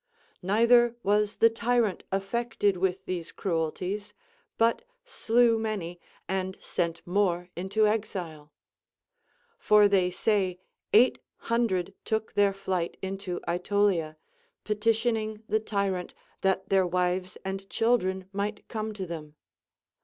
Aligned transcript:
Neither 0.41 0.95
was 1.03 1.35
the 1.35 1.49
tyrant 1.51 2.05
affected 2.11 2.75
with 2.75 3.05
these 3.05 3.31
cruelties, 3.31 4.15
but 4.57 4.81
slew 5.05 5.59
many 5.59 5.99
and 6.27 6.57
sent 6.59 7.05
more 7.05 7.49
into 7.55 7.85
exile; 7.85 8.51
for 9.59 9.87
they 9.87 10.09
say 10.09 10.59
eight 10.91 11.19
hundred 11.51 11.93
took 12.03 12.33
their 12.33 12.51
fliglit 12.51 12.95
into 13.03 13.39
Aetolia, 13.47 14.17
petitioning 14.63 15.43
the 15.47 15.59
tyrant 15.59 16.15
that 16.41 16.69
their 16.69 16.87
wives 16.87 17.37
and 17.45 17.69
children 17.69 18.27
might 18.33 18.67
come 18.67 18.95
to 18.95 19.05
them. 19.05 19.35